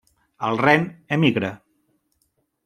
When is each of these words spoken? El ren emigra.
El 0.47 0.55
ren 0.61 0.87
emigra. 1.19 1.53